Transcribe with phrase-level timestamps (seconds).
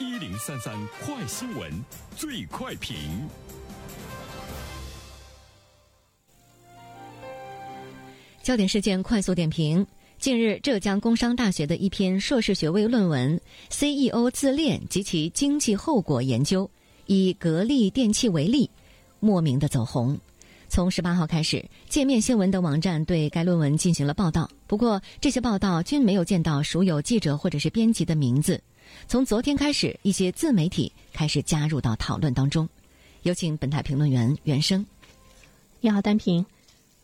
[0.00, 1.70] 一零三三快新闻，
[2.16, 2.96] 最快评。
[8.42, 9.86] 焦点事件快速点评：
[10.18, 13.38] 近日，浙江工商大学的一篇硕士学位论文
[13.70, 16.64] 《CEO 自恋及其经济后果研究》，
[17.06, 18.68] 以格力电器为例，
[19.20, 20.18] 莫名的走红。
[20.68, 24.50] 从十八号开始，界面新闻等网站对该论文进行了报道。
[24.66, 28.60] 不过，这些报道均没有见到署有记者或者是编辑的名字。
[29.06, 32.68] 从昨天开始，一些自媒体开始加入到讨论当中。
[33.22, 34.84] 有请本台评论员袁生。
[35.80, 36.44] 你好，单平。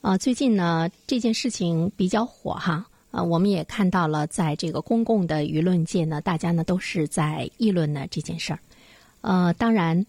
[0.00, 8.60] 啊，最近呢这件事情比较火哈，啊，我们也看到了，在这个公共的舆论界呢，大家呢都是在议论呢这件事儿。
[9.20, 10.06] 呃，当然，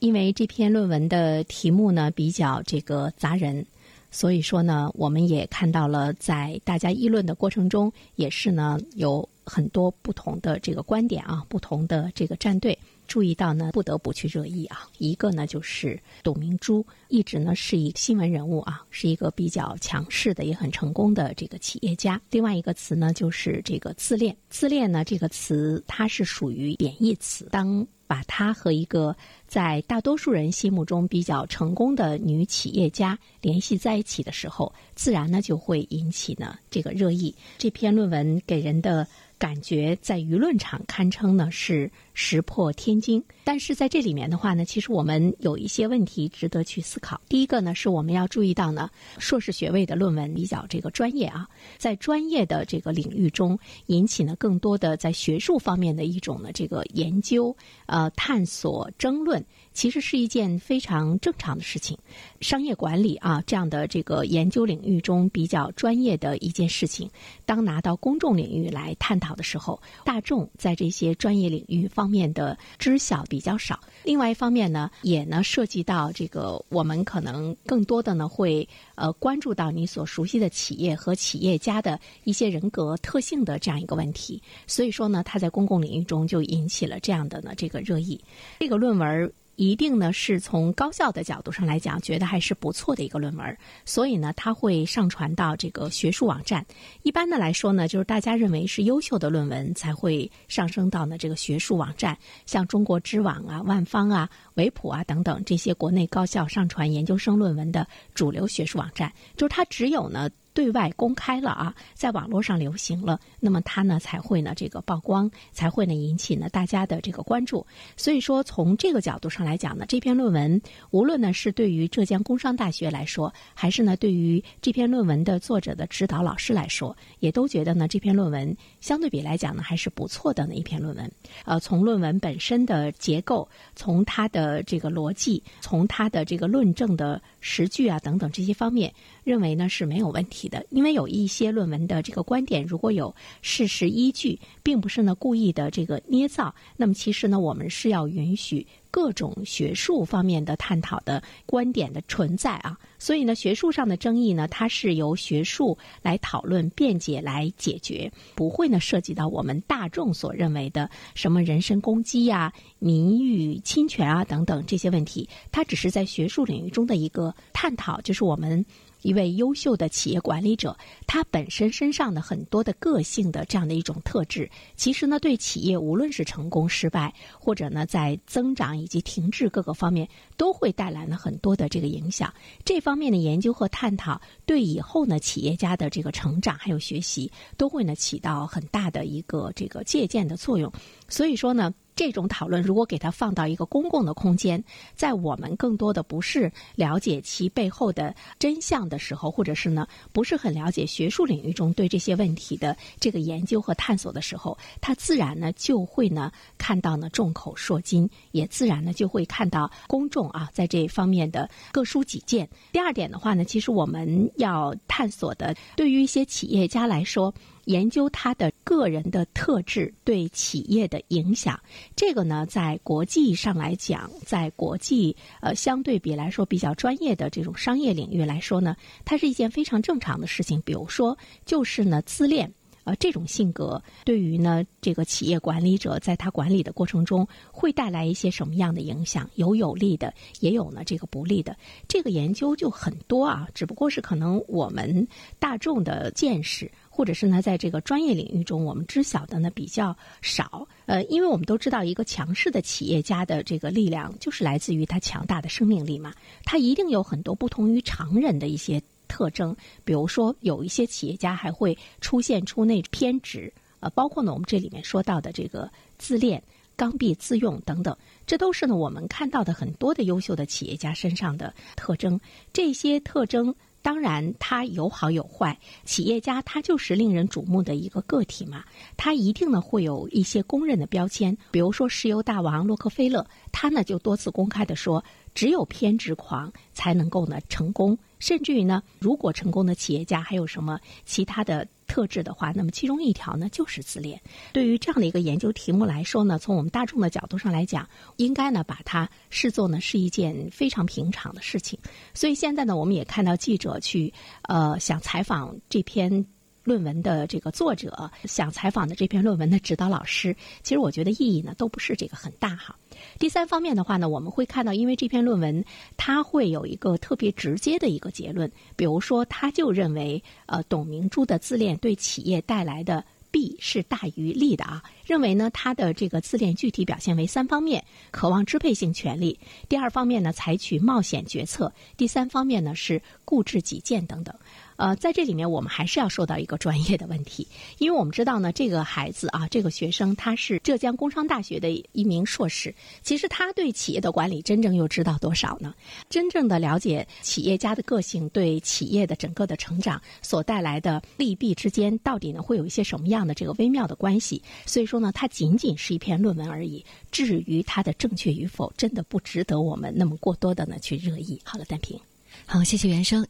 [0.00, 3.64] 因为这篇论文的题目呢比较这个杂人，
[4.10, 12.78] 所以说呢，我们也看到了在大家议论的过程中，也是呢有很多不同的这个观点啊，不同的这个战队。
[13.08, 14.88] 注意到呢，不得不去热议啊。
[14.98, 22.20] 一个呢，就是董明珠一直呢是一新闻人物啊，是一个比较强势的，也很成功的这个企业家。
[22.30, 24.36] 另外一个词呢，就是这个自恋。
[24.48, 27.48] 自恋呢这个词，它是属于贬义词。
[27.50, 29.16] 当把它和一个
[29.48, 37.34] 在大多数人心目中比较成功的女企业家联系在一起的时候，自然呢就会引起呢这个热议。
[37.58, 39.04] 这篇论文给人的。
[39.40, 41.90] 感觉在舆论场堪称呢是
[42.22, 47.18] 石破天惊，但是在这里面的话呢，其实我们有一些问题值得去思考。
[47.30, 59.42] 第一个呢，是我们要注意到呢，硕士学位的论文比较这个专业啊，在专业的这个领域中引起呢更多的在学术方面的一种呢这个研究、呃探索、争论。
[59.72, 61.96] 其实是一件非常正常的事情，
[62.40, 67.08] 商业管理啊这样的这个研究领域中比较专业的一件事情，
[67.46, 73.78] 当拿到公众领域来探讨的时候，大众在这些专业领域方面的知晓比较少。
[74.02, 84.42] 另外一方面呢，也呢涉及到这个我们可能更多的呢会呃关注到你所熟悉的企业和企业家的一些人格特性的这样一个问题。
[84.66, 88.20] 所以说呢，他在公共领域中就引起了这样的呢这个热议。
[88.58, 89.32] 这个论文。
[89.60, 96.64] 一定呢是从高校的角度上来讲，觉得还是不错的一个论文，所以呢，它会上传到这个学术网站。
[97.02, 102.16] 一般的来说呢，就是大家认为是优秀的论文才会上升到呢这个学术网站，
[102.46, 110.30] 像中国知网啊、万方啊、维普啊等等这些国内高校上传研究生论文的主流学术网站，就是它只有呢。
[110.52, 117.66] 对外公开了啊，在网络上流行了，那么它呢才会呢这个曝光，才会呢引起呢大家的这个关注。
[117.96, 131.10] 所以说，从这个角度上来讲呢，这篇论文无论呢是对于浙江工商大学来说，还是呢对于这篇论文的作者的指导老师来说，也都觉得呢这篇论文相对比来讲呢还是不错的那一篇论文。
[131.44, 138.92] 呃，从论文本身的结构，从它的这个逻辑，从它的这个论证的实据啊等等这些方面。
[139.24, 148.66] 认为呢是没有问题的，因为有一些论文的这个观点如果有事实依据，并不是呢故意的这个捏造，那么其实呢我们是要允许。
[148.92, 165.28] 各种学术方面的探讨的观点的存在啊，所以呢，学术上的争议呢，它是由学术来讨论、辩解来解决，不会呢涉及到我们大众所认为的什么人身攻击呀、名誉侵权啊等等这些问题。
[165.52, 168.66] 它只是在学术领域中的一个探讨，就是我们。
[169.02, 170.76] 一位优秀的企业管理者，
[171.06, 182.32] 他本身身上的很多的个性的这样的一种特质，其实呢，对企业无论是成功失败，或者呢在增长以及停滞各个方面，都会带来了很多的这个影响。
[182.64, 190.72] 这方面的研究和探讨，对以后呢企业家的这个成长还有学习，都会呢起到很大的一个这个借鉴的作用。
[191.08, 191.72] 所以说呢。
[192.00, 194.64] 这种讨论如果给它放到一个公共的空间，
[194.94, 212.48] 在我们更多的不是了解其背后的真相的时候，或者是呢不是很了解学术领域中对这些问题的这个研究和探索的时候，它自然呢就会呢看到呢众口铄金，也自然呢就会看到公众啊在这方面的各抒己见。
[212.72, 217.34] 第二点的话呢，其实我们要探索的，对于一些企业家来说。
[217.64, 221.60] 研究他的个人的特质对企业的影响，
[221.94, 230.60] 这个呢，在国际上来讲，在国际呃相对比来说比较专业的这种商业领域来说呢，它是一件非常正常的事情。
[230.62, 232.52] 比如说，就是呢自恋，
[232.84, 239.28] 呃这种性格对于呢这个企业管理者在他管理的过程中会带来一些什么样的影响？
[239.34, 241.56] 有有利的，也有呢这个不利的。
[241.86, 245.06] 这个研究就很多啊，只不过是可能我们
[245.38, 246.70] 大众的见识。
[247.00, 250.68] 或者是呢，在这个专业领域中，我们知晓的呢比较少。
[250.84, 256.12] 呃，因为我们都知道，一个强势的企业家的这个力量，就是来自于他强大的生命力嘛。
[256.44, 263.50] 他一定有很多不同于常人的一些特征，比如说，有一些企业家还会出现出那偏执，
[263.80, 266.42] 呃，包括呢，我们这里面说到的这个自恋、
[266.76, 272.20] 刚愎自用等等，这都是呢我们看到的很多的优秀的企业家身上的特征。
[272.52, 273.54] 这些特征。
[273.82, 275.58] 当然，它有好有坏。
[275.84, 278.64] 企业家他就是令人瞩目的一个个体嘛，
[278.96, 281.36] 他一定呢会有一些公认的标签。
[281.50, 285.02] 比如说，石油大王洛克菲勒，他呢就多次公开的说，
[285.34, 287.98] 只有偏执狂才能够呢成功。
[288.18, 291.66] 甚至于呢，如果成功的企业家还有什么其他的？
[291.90, 294.20] 特质的话，那么其中一条呢就是自恋。
[294.52, 301.76] 对于这样的一个研究题目来说呢，从我们大众的角度上来讲，应该呢把它视作呢是一件非常平常的事情。
[302.14, 306.24] 所以现在呢，我们也看到记者去呃想采访这篇。
[306.62, 312.76] 论文的这个作者想采访的这篇论文的指导老师，其实我觉得意义呢都不是这个很大哈。
[313.18, 315.64] 第三方面的话呢，我们会看到，因为这篇论文
[315.96, 324.82] 它会有一个特别直接的一个结论，比如说他就认为，呃，董明珠的自恋对企业带来的弊是大于利的啊。
[325.06, 329.34] 认为呢，他的这个自恋具体表现为三方面：渴望支配性权利；
[329.68, 334.34] 第二方面呢，采取冒险决策；第三方面呢，是固执己见等等。
[334.80, 337.46] 呃，在这里面我们还是要说到一个专业的问题，
[337.76, 345.74] 因为我们知道呢，这个孩子啊，这个学生他是浙江工商大学的一名硕士，其实他对企业的管理真正又知道多少呢？
[346.08, 354.42] 真正的了解企业家的个性对企业的整个的成长所带来的利弊之间，到底呢会有一些什么样的这个微妙的关系？
[354.64, 361.38] 所以说呢，它仅仅是一篇论文而已，至于它的正确与否，真的不值得我们那么过多的呢去热议。
[361.44, 362.00] 好了，单平，
[362.46, 363.26] 好，谢谢袁生。